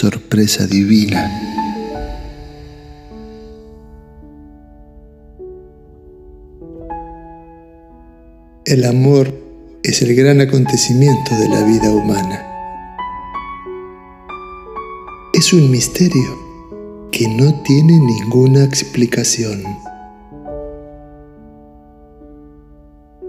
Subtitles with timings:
[0.00, 1.30] sorpresa divina.
[8.64, 9.30] El amor
[9.82, 12.46] es el gran acontecimiento de la vida humana.
[15.34, 16.30] Es un misterio
[17.12, 19.62] que no tiene ninguna explicación.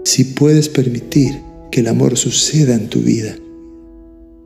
[0.04, 1.38] Si puedes permitir
[1.70, 3.36] que el amor suceda en tu vida,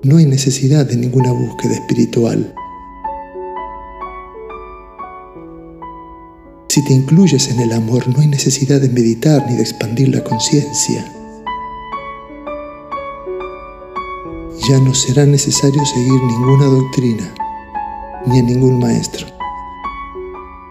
[0.03, 2.55] no hay necesidad de ninguna búsqueda espiritual.
[6.69, 10.23] Si te incluyes en el amor, no hay necesidad de meditar ni de expandir la
[10.23, 11.13] conciencia.
[14.69, 17.33] Ya no será necesario seguir ninguna doctrina
[18.27, 19.27] ni a ningún maestro,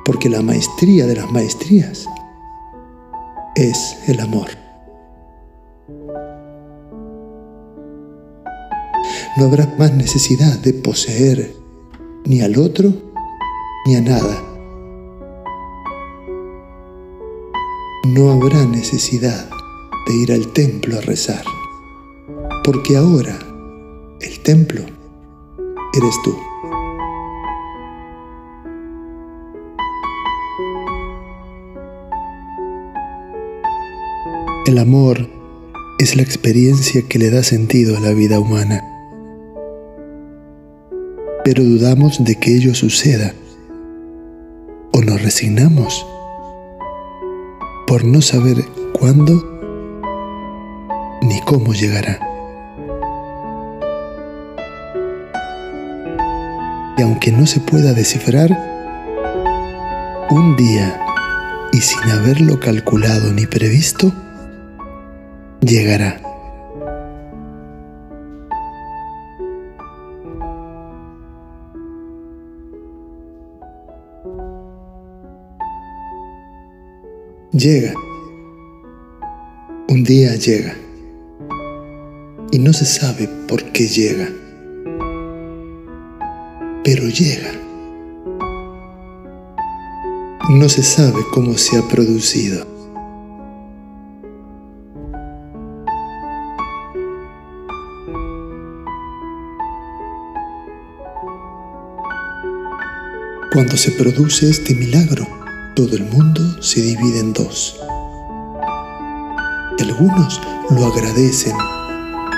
[0.03, 2.07] porque la maestría de las maestrías
[3.55, 4.64] es el amor.
[9.35, 11.53] No habrá más necesidad de poseer
[12.23, 12.93] ni al otro
[13.85, 14.41] ni a nada.
[18.05, 19.49] No habrá necesidad
[20.07, 21.43] de ir al templo a rezar,
[22.63, 23.37] porque ahora
[24.21, 24.81] el templo
[25.93, 26.37] eres tú.
[34.65, 35.27] El amor
[35.99, 38.94] es la experiencia que le da sentido a la vida humana
[41.45, 43.31] pero dudamos de que ello suceda
[44.91, 46.03] o nos resignamos
[47.85, 48.65] por no saber
[48.99, 49.43] cuándo
[51.21, 52.19] ni cómo llegará.
[56.97, 58.49] Y aunque no se pueda descifrar,
[60.31, 60.99] un día
[61.71, 64.11] y sin haberlo calculado ni previsto,
[65.61, 66.24] llegará.
[77.57, 77.93] Llega.
[79.87, 80.75] Un día llega.
[82.51, 84.29] Y no se sabe por qué llega.
[86.83, 87.51] Pero llega.
[90.49, 92.65] No se sabe cómo se ha producido.
[103.51, 105.44] Cuando se produce este milagro,
[105.75, 107.77] todo el mundo se divide en dos.
[109.77, 111.55] Algunos lo agradecen,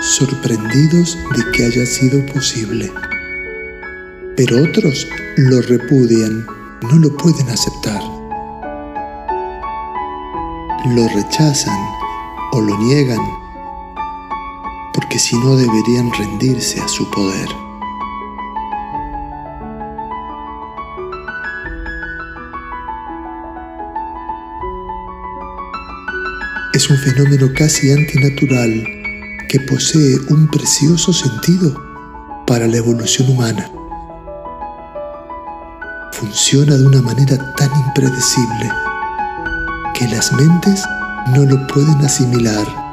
[0.01, 2.91] sorprendidos de que haya sido posible.
[4.35, 6.47] Pero otros lo repudian,
[6.81, 8.01] no lo pueden aceptar.
[10.95, 11.79] Lo rechazan
[12.53, 13.21] o lo niegan,
[14.95, 17.66] porque si no deberían rendirse a su poder.
[26.77, 28.83] Es un fenómeno casi antinatural
[29.49, 31.73] que posee un precioso sentido
[32.45, 33.67] para la evolución humana.
[36.11, 38.69] Funciona de una manera tan impredecible
[39.95, 40.83] que las mentes
[41.33, 42.86] no lo pueden asimilar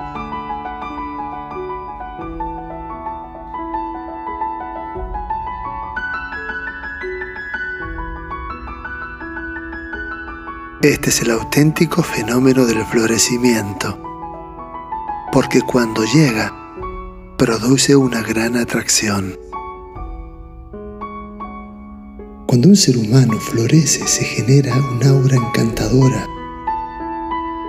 [10.84, 13.98] Este es el auténtico fenómeno del florecimiento,
[15.32, 16.52] porque cuando llega,
[17.38, 19.34] produce una gran atracción.
[22.46, 26.28] Cuando un ser humano florece, se genera un aura encantadora.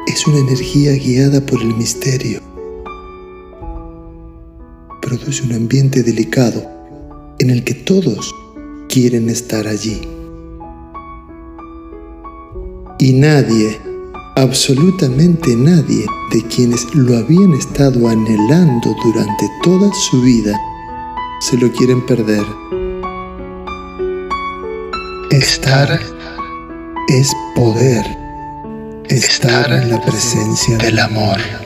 [0.07, 2.41] Es una energía guiada por el misterio.
[5.01, 6.69] Produce un ambiente delicado
[7.39, 8.35] en el que todos
[8.89, 10.01] quieren estar allí.
[12.97, 13.81] Y nadie,
[14.35, 20.57] absolutamente nadie de quienes lo habían estado anhelando durante toda su vida,
[21.41, 22.45] se lo quieren perder.
[25.31, 25.99] Estar
[27.09, 28.05] es poder.
[29.09, 31.64] Estar en la presencia del amor.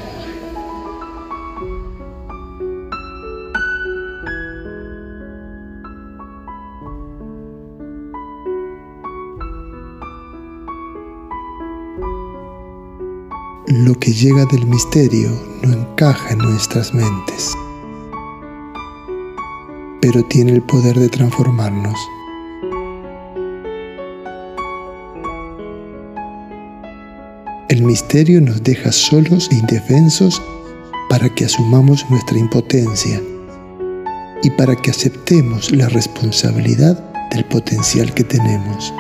[13.85, 15.29] Lo que llega del misterio
[15.61, 17.53] no encaja en nuestras mentes,
[20.01, 21.97] pero tiene el poder de transformarnos.
[27.69, 30.41] El misterio nos deja solos e indefensos
[31.09, 33.21] para que asumamos nuestra impotencia
[34.43, 38.93] y para que aceptemos la responsabilidad del potencial que tenemos,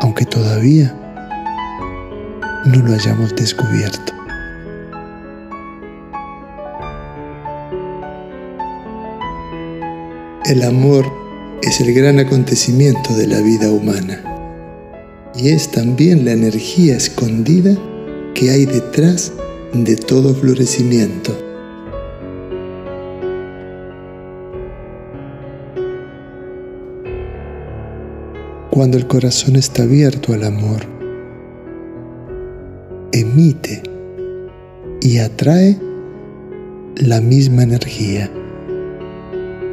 [0.00, 1.07] aunque todavía
[2.68, 4.12] no lo hayamos descubierto.
[10.44, 11.06] El amor
[11.62, 14.22] es el gran acontecimiento de la vida humana
[15.34, 17.74] y es también la energía escondida
[18.34, 19.32] que hay detrás
[19.72, 21.36] de todo florecimiento.
[28.70, 30.97] Cuando el corazón está abierto al amor,
[33.20, 33.82] emite
[35.00, 35.78] y atrae
[36.96, 38.30] la misma energía.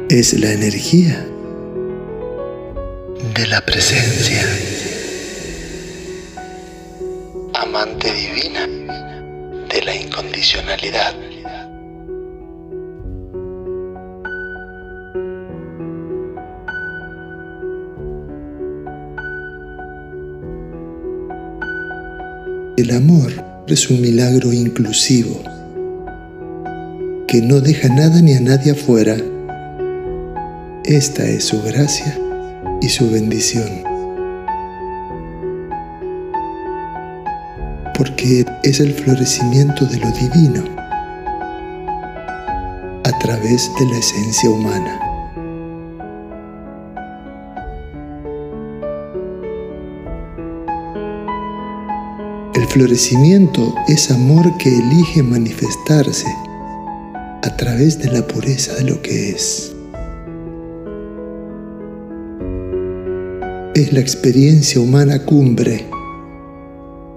[0.08, 1.26] Es la energía
[3.34, 4.42] de la presencia,
[7.54, 8.66] amante divina
[9.68, 11.14] de la incondicionalidad.
[22.76, 23.32] El amor
[23.68, 25.40] es un milagro inclusivo
[27.26, 29.16] que no deja nada ni a nadie afuera.
[30.84, 32.18] Esta es su gracia
[32.82, 33.82] y su bendición.
[37.96, 40.62] Porque es el florecimiento de lo divino
[43.04, 45.05] a través de la esencia humana.
[52.76, 56.26] Florecimiento es amor que elige manifestarse
[57.42, 59.74] a través de la pureza de lo que es.
[63.74, 65.86] Es la experiencia humana cumbre,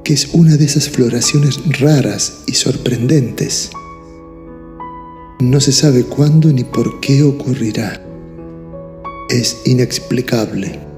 [0.05, 3.69] que es una de esas floraciones raras y sorprendentes.
[5.41, 8.01] No se sabe cuándo ni por qué ocurrirá.
[9.29, 10.88] Es inexplicable.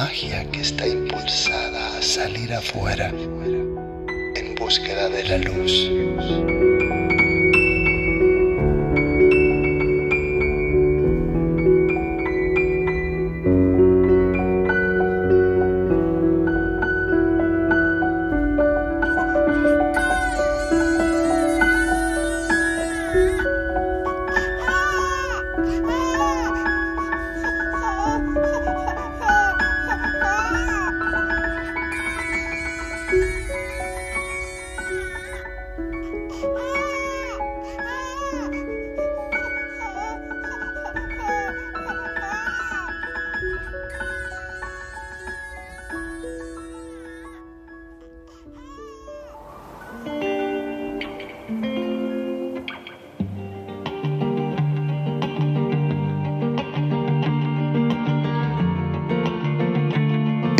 [0.00, 3.08] Magia que está impulsada a salir afuera
[4.34, 6.49] en búsqueda de la luz.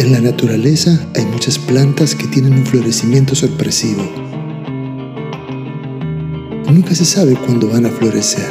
[0.01, 4.03] En la naturaleza hay muchas plantas que tienen un florecimiento sorpresivo.
[6.73, 8.49] Nunca se sabe cuándo van a florecer.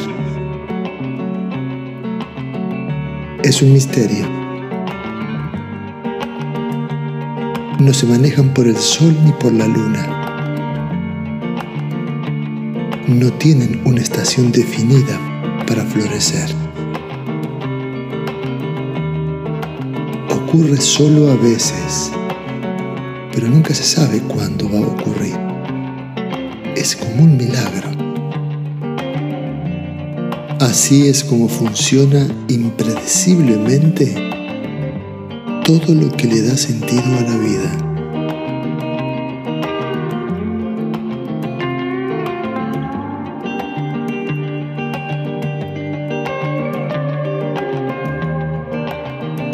[3.42, 4.30] Es un misterio.
[7.80, 10.06] No se manejan por el sol ni por la luna.
[13.08, 15.20] No tienen una estación definida
[15.66, 16.69] para florecer.
[20.50, 22.12] Ocurre solo a veces,
[23.32, 25.38] pero nunca se sabe cuándo va a ocurrir.
[26.76, 27.92] Es como un milagro.
[30.60, 34.16] Así es como funciona impredeciblemente
[35.66, 37.89] todo lo que le da sentido a la vida.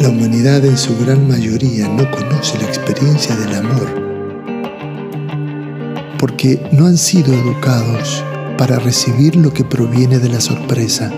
[0.06, 3.88] La humanidad en su gran mayoría no conoce la experiencia del amor
[6.16, 8.22] porque no han sido educados
[8.56, 11.10] para recibir lo que proviene de la sorpresa,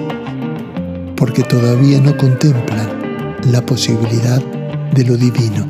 [1.16, 4.42] porque todavía no contemplan la posibilidad
[4.95, 5.66] de lo divino.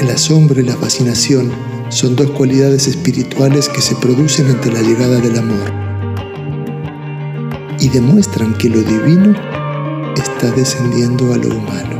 [0.00, 1.50] El asombro y la fascinación
[1.88, 5.72] son dos cualidades espirituales que se producen ante la llegada del amor
[7.80, 9.47] y demuestran que lo divino
[10.38, 11.98] está descendiendo a lo humano.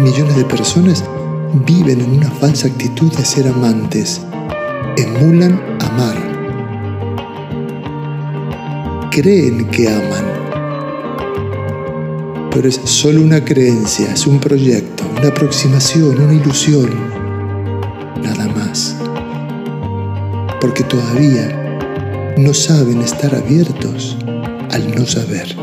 [0.00, 1.04] Millones de personas
[1.64, 4.20] viven en una falsa actitud de ser amantes,
[4.96, 6.16] emulan amar,
[9.12, 10.24] creen que aman.
[12.50, 16.90] Pero es solo una creencia, es un proyecto, una aproximación, una ilusión,
[18.20, 18.96] nada más.
[20.62, 24.16] Porque todavía no saben estar abiertos
[24.70, 25.54] al no saber.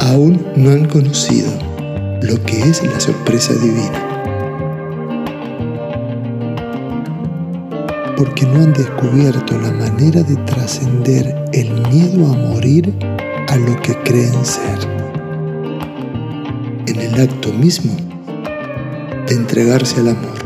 [0.00, 1.50] Aún no han conocido
[2.20, 4.08] lo que es la sorpresa divina.
[8.18, 12.92] porque no han descubierto la manera de trascender el miedo a morir
[13.46, 14.78] a lo que creen ser.
[16.88, 17.94] En el acto mismo
[19.28, 20.37] de entregarse al amor.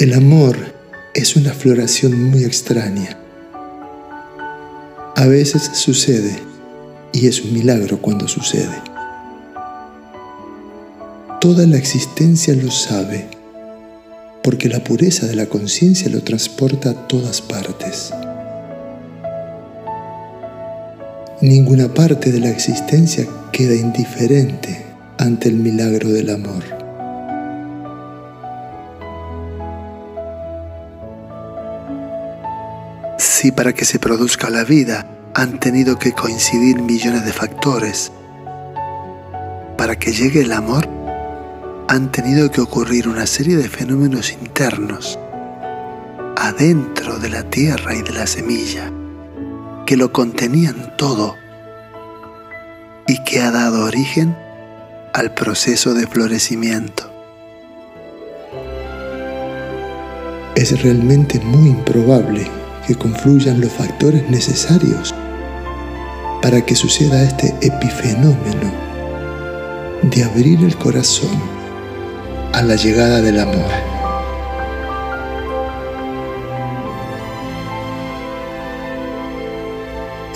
[0.00, 0.56] El amor
[1.14, 3.20] es una floración muy extraña
[5.20, 6.34] a veces sucede
[7.12, 8.82] y es un milagro cuando sucede.
[11.42, 13.26] Toda la existencia lo sabe
[14.42, 18.14] porque la pureza de la conciencia lo transporta a todas partes.
[21.42, 24.86] Ninguna parte de la existencia queda indiferente
[25.18, 26.79] ante el milagro del amor.
[33.40, 38.12] Si para que se produzca la vida han tenido que coincidir millones de factores.
[39.78, 40.86] Para que llegue el amor,
[41.88, 45.18] han tenido que ocurrir una serie de fenómenos internos,
[46.36, 48.92] adentro de la tierra y de la semilla,
[49.86, 51.34] que lo contenían todo
[53.08, 54.36] y que ha dado origen
[55.14, 57.10] al proceso de florecimiento.
[60.54, 65.14] Es realmente muy improbable que confluyan los factores necesarios
[66.42, 68.72] para que suceda este epifenómeno
[70.02, 71.38] de abrir el corazón
[72.52, 73.70] a la llegada del amor.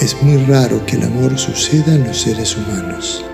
[0.00, 3.24] Es muy raro que el amor suceda en los seres humanos,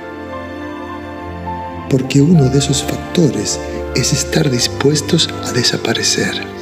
[1.88, 3.58] porque uno de esos factores
[3.96, 6.59] es estar dispuestos a desaparecer.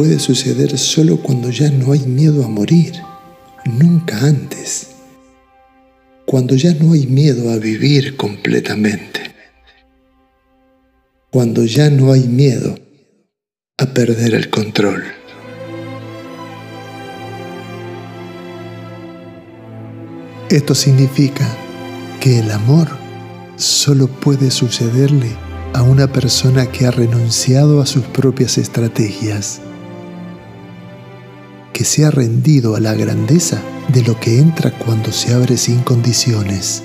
[0.00, 2.94] Puede suceder solo cuando ya no hay miedo a morir
[3.66, 4.92] nunca antes,
[6.24, 9.20] cuando ya no hay miedo a vivir completamente,
[11.30, 12.78] cuando ya no hay miedo
[13.76, 15.04] a perder el control.
[20.48, 21.46] Esto significa
[22.22, 22.88] que el amor
[23.56, 25.28] solo puede sucederle
[25.74, 29.60] a una persona que ha renunciado a sus propias estrategias
[31.72, 35.80] que se ha rendido a la grandeza de lo que entra cuando se abre sin
[35.80, 36.82] condiciones.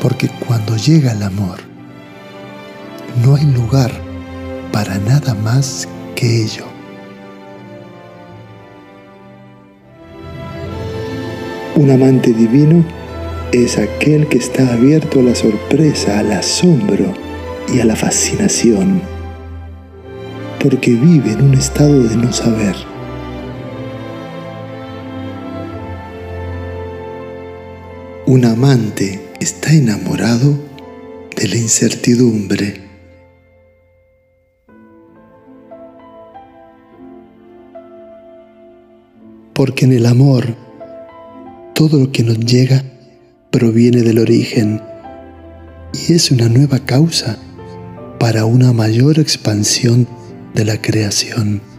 [0.00, 1.58] Porque cuando llega el amor,
[3.24, 3.90] no hay lugar
[4.72, 6.64] para nada más que ello.
[11.76, 12.84] Un amante divino
[13.52, 17.12] es aquel que está abierto a la sorpresa, al asombro
[17.72, 19.15] y a la fascinación
[20.60, 22.74] porque vive en un estado de no saber.
[28.26, 30.58] Un amante está enamorado
[31.36, 32.82] de la incertidumbre.
[39.52, 40.56] Porque en el amor
[41.74, 42.82] todo lo que nos llega
[43.50, 44.82] proviene del origen
[45.92, 47.38] y es una nueva causa
[48.18, 50.08] para una mayor expansión
[50.56, 51.75] de la creación.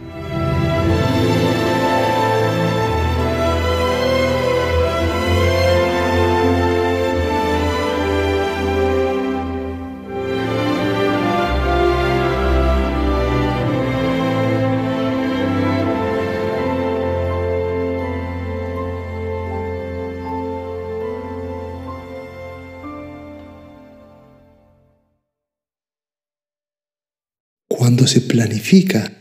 [27.88, 29.16] Cuando se planifica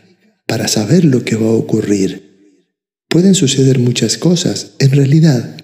[0.45, 2.65] para saber lo que va a ocurrir.
[3.07, 4.73] Pueden suceder muchas cosas.
[4.79, 5.55] En realidad,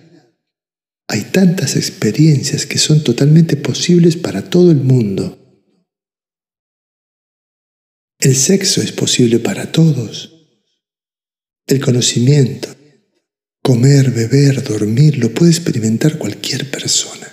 [1.09, 5.37] hay tantas experiencias que son totalmente posibles para todo el mundo.
[8.19, 10.47] El sexo es posible para todos.
[11.67, 12.69] El conocimiento,
[13.61, 17.27] comer, beber, dormir, lo puede experimentar cualquier persona.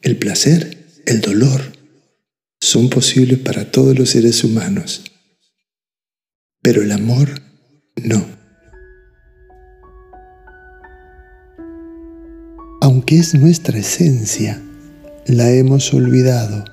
[0.00, 1.79] El placer, el dolor,
[2.60, 5.04] son posibles para todos los seres humanos,
[6.62, 7.28] pero el amor
[7.96, 8.24] no.
[12.82, 14.60] Aunque es nuestra esencia,
[15.26, 16.64] la hemos olvidado.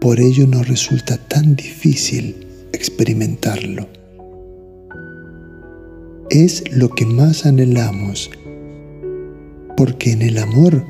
[0.00, 3.88] Por ello nos resulta tan difícil experimentarlo.
[6.30, 8.30] Es lo que más anhelamos,
[9.76, 10.86] porque en el amor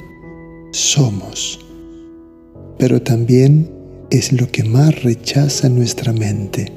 [0.72, 1.67] somos
[2.78, 3.70] pero también
[4.10, 6.72] es lo que más rechaza nuestra mente,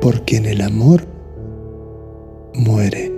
[0.00, 1.06] porque en el amor
[2.54, 3.15] muere.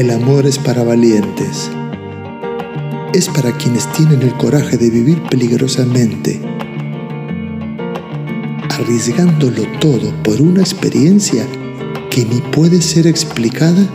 [0.00, 1.70] El amor es para valientes.
[3.12, 6.40] Es para quienes tienen el coraje de vivir peligrosamente,
[8.70, 11.44] arriesgándolo todo por una experiencia
[12.08, 13.86] que ni puede ser explicada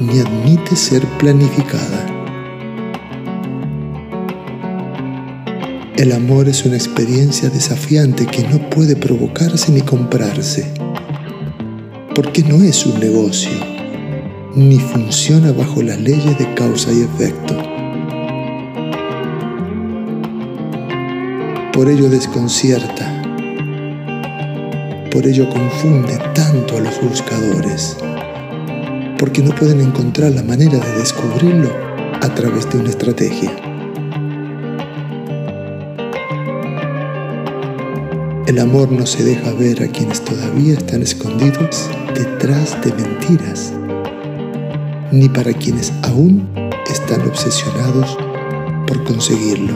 [0.00, 2.06] ni admite ser planificada.
[5.96, 10.74] El amor es una experiencia desafiante que no puede provocarse ni comprarse,
[12.16, 13.71] porque no es un negocio
[14.54, 17.56] ni funciona bajo las leyes de causa y efecto.
[21.72, 23.22] Por ello desconcierta,
[25.10, 27.96] por ello confunde tanto a los buscadores,
[29.18, 31.70] porque no pueden encontrar la manera de descubrirlo
[32.20, 33.50] a través de una estrategia.
[38.46, 43.72] El amor no se deja ver a quienes todavía están escondidos detrás de mentiras
[45.12, 46.48] ni para quienes aún
[46.90, 48.16] están obsesionados
[48.86, 49.74] por conseguirlo.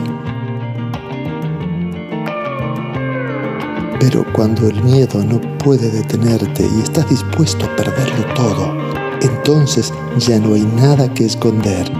[3.99, 8.75] Pero cuando el miedo no puede detenerte y estás dispuesto a perderlo todo,
[9.21, 11.91] entonces ya no hay nada que esconder,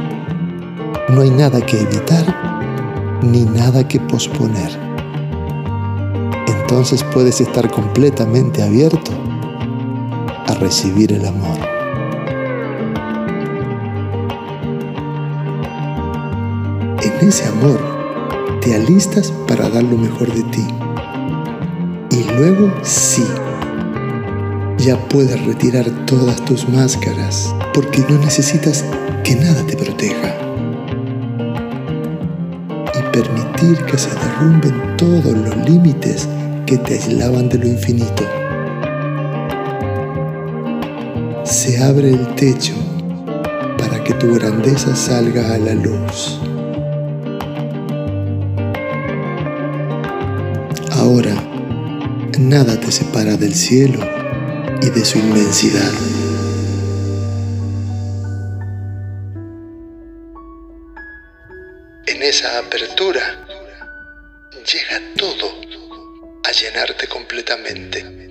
[1.10, 4.72] no hay nada que evitar, ni nada que posponer.
[6.48, 9.12] Entonces puedes estar completamente abierto
[10.48, 11.77] a recibir el amor.
[17.22, 17.80] En ese amor
[18.62, 20.66] te alistas para dar lo mejor de ti.
[22.12, 23.24] Y luego sí,
[24.78, 28.84] ya puedes retirar todas tus máscaras porque no necesitas
[29.24, 30.36] que nada te proteja.
[32.94, 36.28] Y permitir que se derrumben todos los límites
[36.66, 38.24] que te aislaban de lo infinito.
[41.44, 42.74] Se abre el techo
[43.78, 46.40] para que tu grandeza salga a la luz.
[51.10, 51.36] Ahora,
[52.38, 54.02] nada te separa del cielo
[54.82, 55.90] y de su inmensidad.
[62.08, 63.48] En esa apertura
[64.70, 65.50] llega todo
[66.44, 68.27] a llenarte completamente.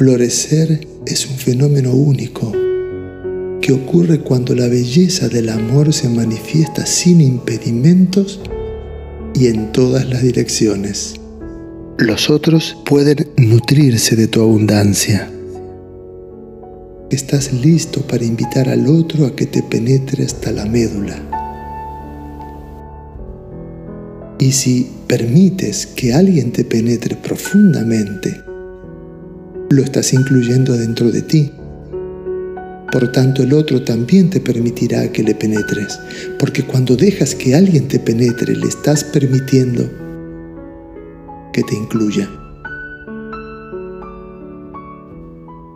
[0.00, 2.52] Florecer es un fenómeno único
[3.60, 8.40] que ocurre cuando la belleza del amor se manifiesta sin impedimentos
[9.34, 11.16] y en todas las direcciones.
[11.98, 15.30] Los otros pueden nutrirse de tu abundancia.
[17.10, 21.22] Estás listo para invitar al otro a que te penetre hasta la médula.
[24.38, 28.49] Y si permites que alguien te penetre profundamente,
[29.70, 31.52] lo estás incluyendo dentro de ti.
[32.90, 35.96] Por tanto, el otro también te permitirá que le penetres,
[36.40, 39.88] porque cuando dejas que alguien te penetre, le estás permitiendo
[41.52, 42.28] que te incluya.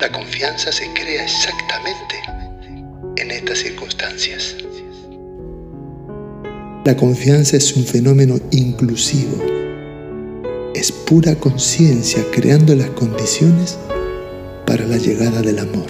[0.00, 2.16] La confianza se crea exactamente
[3.16, 4.57] en estas circunstancias.
[6.85, 9.63] La confianza es un fenómeno inclusivo
[10.74, 13.78] es pura conciencia creando las condiciones
[14.66, 15.87] para la llegada del amor.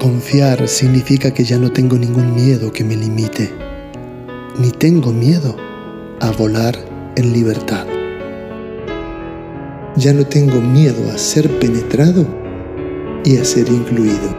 [0.00, 3.50] Confiar significa que ya no tengo ningún miedo que me limite,
[4.58, 5.54] ni tengo miedo
[6.20, 6.76] a volar
[7.16, 7.86] en libertad.
[9.96, 12.26] Ya no tengo miedo a ser penetrado
[13.24, 14.36] y a ser incluido.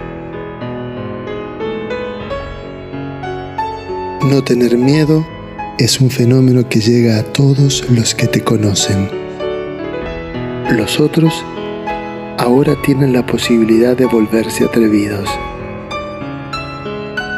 [4.23, 5.25] No tener miedo
[5.79, 9.07] es un fenómeno que llega a todos los que te conocen.
[10.71, 11.33] Los otros
[12.37, 15.29] ahora tienen la posibilidad de volverse atrevidos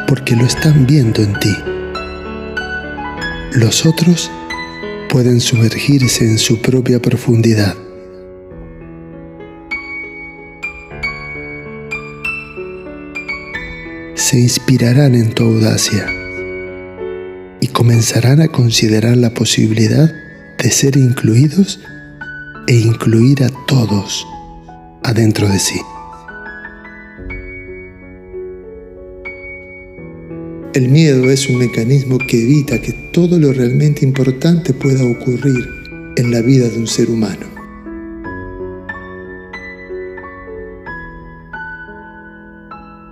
[0.08, 1.54] porque lo están viendo en ti.
[3.52, 4.28] Los otros
[5.08, 7.76] pueden sumergirse en su propia profundidad.
[14.16, 16.21] Se inspirarán en tu audacia
[17.72, 20.12] comenzarán a considerar la posibilidad
[20.58, 21.80] de ser incluidos
[22.68, 24.26] e incluir a todos
[25.02, 25.80] adentro de sí.
[30.74, 35.68] El miedo es un mecanismo que evita que todo lo realmente importante pueda ocurrir
[36.16, 37.46] en la vida de un ser humano.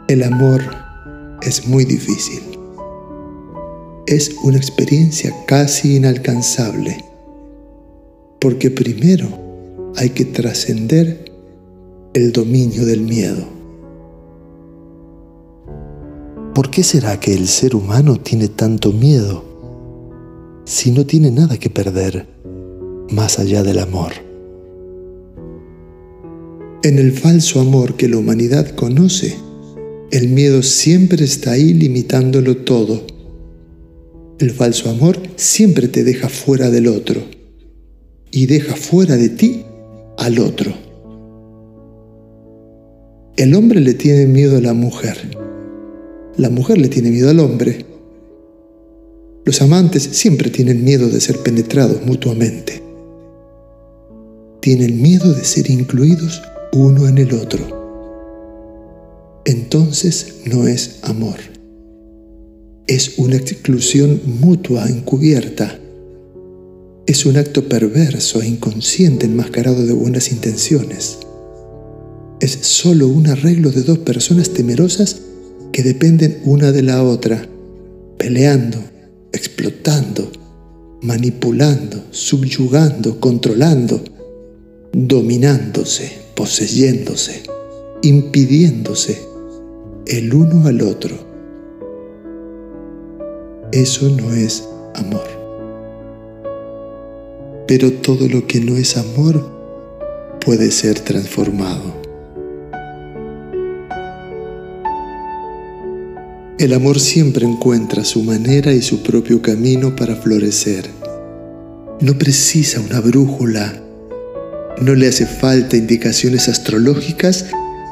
[0.09, 0.63] El amor
[1.43, 2.50] es muy difícil.
[4.11, 6.97] Es una experiencia casi inalcanzable,
[8.41, 9.29] porque primero
[9.95, 11.31] hay que trascender
[12.15, 13.47] el dominio del miedo.
[16.57, 19.45] ¿Por qué será que el ser humano tiene tanto miedo
[20.65, 22.27] si no tiene nada que perder
[23.13, 24.11] más allá del amor?
[26.83, 29.37] En el falso amor que la humanidad conoce,
[30.11, 33.20] el miedo siempre está ahí limitándolo todo.
[34.41, 37.23] El falso amor siempre te deja fuera del otro
[38.33, 39.65] y deja fuera de ti
[40.19, 40.75] al otro.
[43.37, 45.39] El hombre le tiene miedo a la mujer
[46.41, 47.85] la mujer le tiene miedo al hombre.
[49.45, 52.83] Los amantes siempre tienen miedo de ser penetrados mutuamente.
[54.61, 56.41] Tienen miedo de ser incluidos
[56.73, 57.61] uno en el otro.
[59.45, 61.37] Entonces no es amor.
[62.91, 65.79] Es una exclusión mutua encubierta.
[67.07, 71.19] Es un acto perverso e inconsciente enmascarado de buenas intenciones.
[72.41, 75.21] Es solo un arreglo de dos personas temerosas
[75.71, 77.49] que dependen una de la otra,
[78.19, 78.79] peleando,
[79.33, 80.29] explotando,
[81.01, 84.03] manipulando, subyugando, controlando,
[84.93, 87.45] dominándose, poseyéndose,
[88.03, 89.17] impidiéndose
[90.09, 91.30] el uno al otro.
[93.73, 95.29] Eso no es amor.
[97.69, 99.49] Pero todo lo que no es amor
[100.45, 101.95] puede ser transformado.
[106.59, 110.91] El amor siempre encuentra su manera y su propio camino para florecer.
[112.01, 113.81] No precisa una brújula,
[114.83, 117.47] no le hace falta indicaciones astrológicas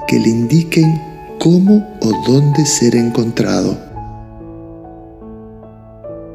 [0.08, 1.00] que le indiquen
[1.38, 3.87] cómo o dónde ser encontrado.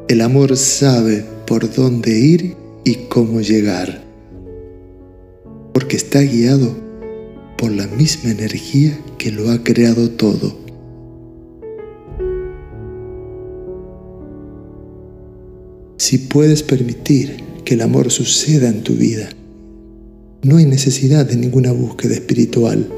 [0.09, 4.03] El amor sabe por dónde ir y cómo llegar,
[5.73, 6.75] porque está guiado
[7.57, 10.57] por la misma energía que lo ha creado todo.
[15.95, 19.29] Si puedes permitir que el amor suceda en tu vida,
[20.41, 22.89] no hay necesidad de ninguna búsqueda espiritual.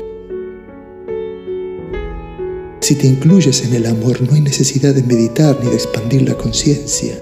[2.85, 6.35] Si te incluyes en el amor, no hay necesidad de meditar ni de expandir la
[6.35, 7.19] conciencia.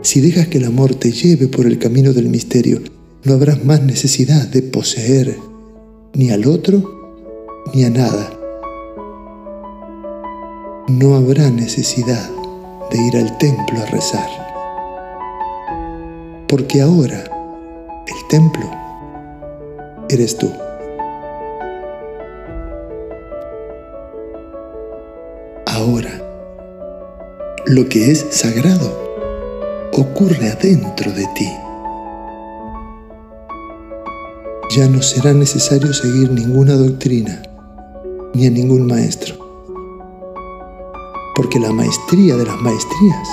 [0.00, 2.80] Si dejas que el amor te lleve por el camino del misterio,
[3.24, 5.36] no habrá más necesidad de poseer
[6.14, 7.20] ni al otro
[7.74, 8.30] ni a nada.
[10.88, 12.30] No habrá necesidad
[12.90, 14.30] de ir al templo a rezar.
[16.48, 17.22] Porque ahora
[18.06, 18.70] el templo
[20.08, 20.48] eres tú.
[25.74, 26.22] Ahora,
[27.66, 28.96] lo que es sagrado
[29.92, 31.52] ocurre adentro de ti.
[34.70, 37.42] Ya no será necesario seguir ninguna doctrina
[38.34, 39.34] ni a ningún maestro
[41.34, 43.28] porque la maestría de las maestrías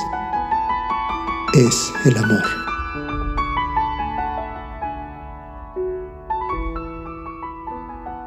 [1.54, 2.44] es el amor.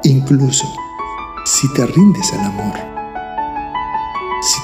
[0.03, 0.65] Incluso
[1.43, 2.94] si te rindes al amor,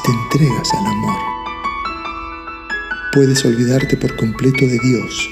[0.04, 1.20] te entregas al amor,
[3.14, 5.30] puedes olvidarte por completo de Dios,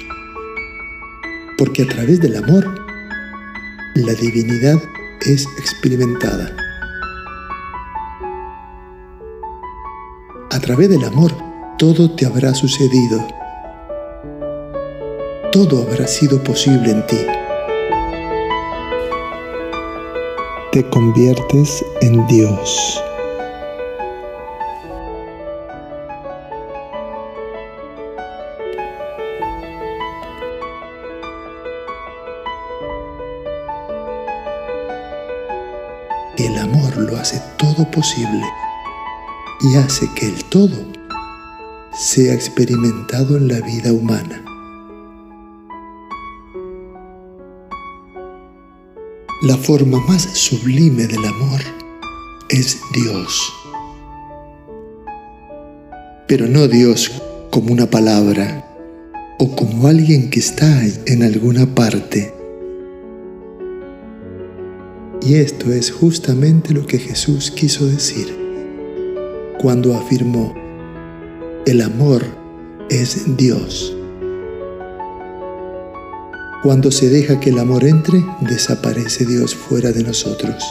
[1.57, 2.65] porque a través del amor,
[3.95, 4.77] la divinidad
[5.21, 6.55] es experimentada.
[10.51, 11.31] A través del amor,
[11.77, 13.25] todo te habrá sucedido.
[15.51, 17.17] Todo habrá sido posible en ti.
[20.71, 23.08] Te conviertes en Dios.
[39.61, 40.85] Y hace que el todo
[41.91, 44.41] sea experimentado en la vida humana.
[49.41, 51.59] La forma más sublime del amor
[52.49, 53.53] es Dios.
[56.27, 57.11] Pero no Dios
[57.49, 58.65] como una palabra
[59.39, 62.38] o como alguien que está en alguna parte.
[65.21, 68.39] Y esto es justamente lo que Jesús quiso decir
[69.61, 70.53] cuando afirmó,
[71.65, 72.23] el amor
[72.89, 73.93] es Dios.
[76.63, 80.63] Cuando se deja que el amor entre, desaparece Dios fuera de nosotros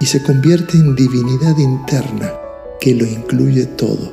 [0.00, 2.32] y se convierte en divinidad interna
[2.80, 4.12] que lo incluye todo.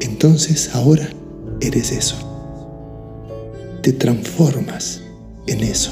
[0.00, 1.08] Entonces ahora
[1.60, 2.16] eres eso.
[3.82, 5.00] Te transformas
[5.48, 5.90] en eso.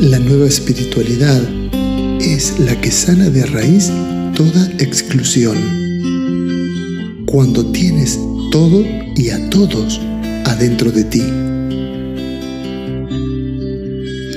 [0.00, 1.42] La nueva espiritualidad
[2.22, 3.92] es la que sana de raíz
[4.34, 5.58] toda exclusión.
[7.26, 8.18] Cuando tienes
[8.50, 8.82] todo
[9.14, 10.00] y a todos
[10.46, 11.22] adentro de ti.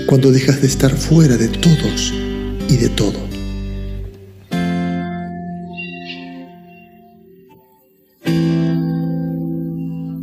[0.06, 2.14] Cuando dejas de estar fuera de todos
[2.68, 3.26] y de todo.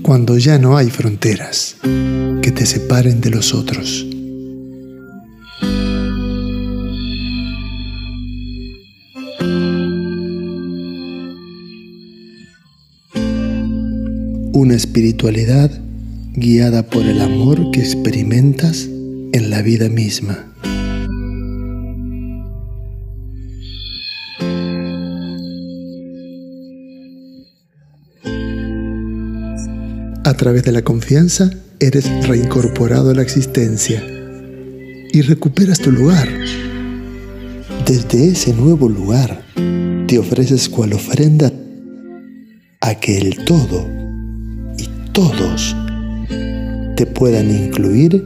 [0.02, 1.76] Cuando ya no hay fronteras
[2.42, 4.09] que te separen de los otros.
[14.52, 15.70] Una espiritualidad
[16.34, 18.88] guiada por el amor que experimentas
[19.32, 20.46] en la vida misma.
[30.24, 34.02] A través de la confianza eres reincorporado a la existencia
[35.12, 36.28] y recuperas tu lugar.
[37.86, 39.42] Desde ese nuevo lugar
[40.06, 41.52] te ofreces cual ofrenda
[42.80, 43.99] a que el todo
[45.20, 45.76] todos
[46.96, 48.24] te puedan incluir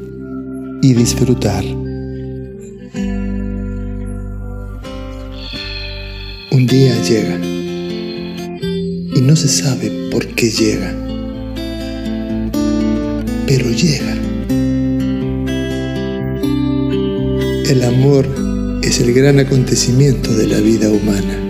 [0.81, 1.65] y disfrutar.
[6.53, 7.37] Un día llega
[9.17, 10.95] y no se sabe por qué llega,
[13.49, 14.15] pero llega.
[17.71, 21.44] El amor es el gran acontecimiento de la vida humana.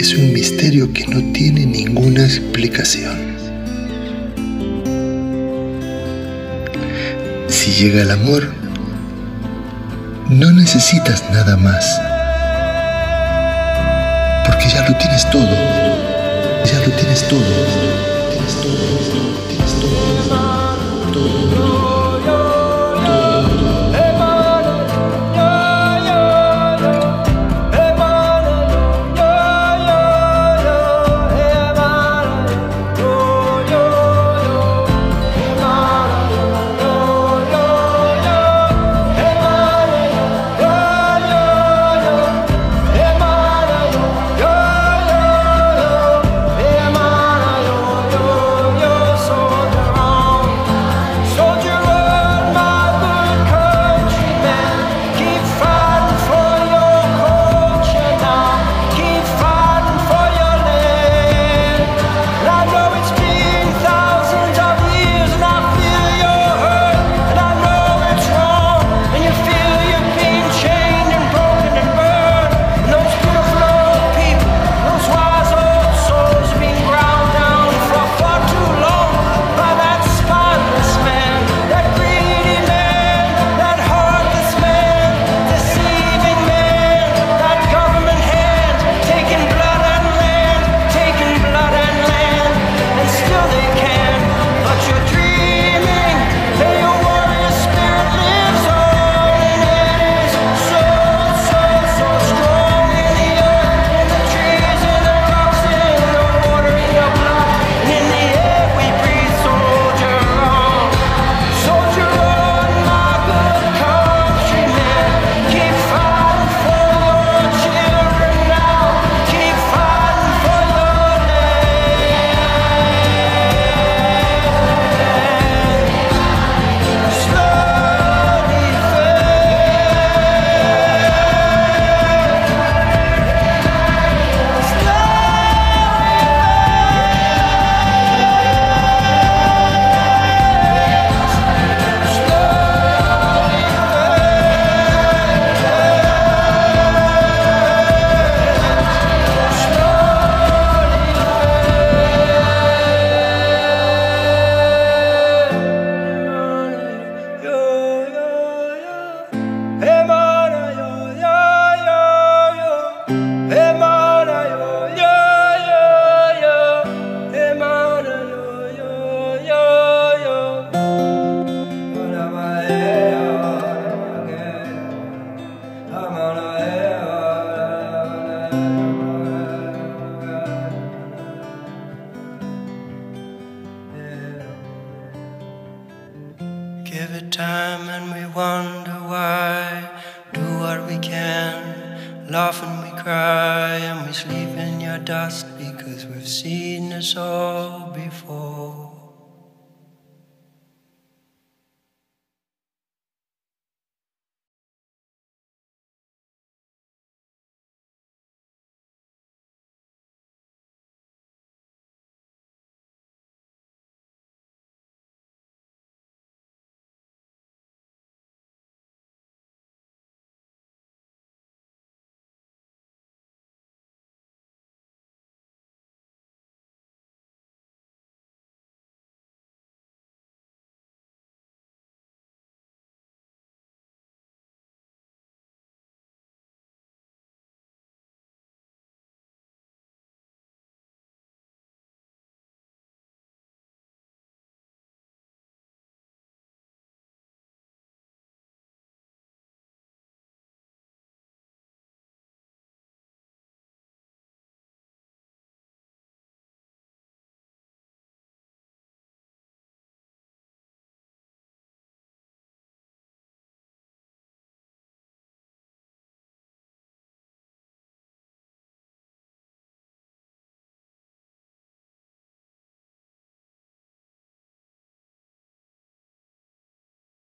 [0.00, 3.36] Es un misterio que no tiene ninguna explicación.
[7.48, 8.50] Si llega el amor,
[10.30, 11.84] no necesitas nada más,
[14.46, 15.54] porque ya lo tienes todo,
[16.64, 18.19] ya lo tienes todo,